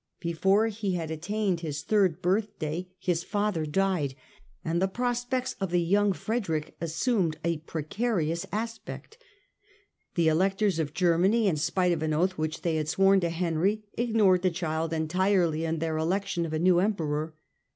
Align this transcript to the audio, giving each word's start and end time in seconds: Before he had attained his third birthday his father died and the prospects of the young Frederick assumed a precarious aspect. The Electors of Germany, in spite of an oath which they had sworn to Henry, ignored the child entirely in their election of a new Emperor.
Before 0.19 0.65
he 0.65 0.95
had 0.95 1.11
attained 1.11 1.59
his 1.59 1.83
third 1.83 2.23
birthday 2.23 2.87
his 2.97 3.23
father 3.23 3.67
died 3.67 4.15
and 4.65 4.81
the 4.81 4.87
prospects 4.87 5.55
of 5.61 5.69
the 5.69 5.79
young 5.79 6.11
Frederick 6.11 6.75
assumed 6.81 7.37
a 7.45 7.57
precarious 7.59 8.47
aspect. 8.51 9.19
The 10.15 10.27
Electors 10.27 10.79
of 10.79 10.95
Germany, 10.95 11.45
in 11.45 11.55
spite 11.57 11.91
of 11.91 12.01
an 12.01 12.15
oath 12.15 12.35
which 12.35 12.63
they 12.63 12.77
had 12.77 12.87
sworn 12.89 13.19
to 13.19 13.29
Henry, 13.29 13.83
ignored 13.93 14.41
the 14.41 14.49
child 14.49 14.91
entirely 14.91 15.65
in 15.65 15.77
their 15.77 15.97
election 15.97 16.47
of 16.47 16.53
a 16.53 16.57
new 16.57 16.79
Emperor. 16.79 17.35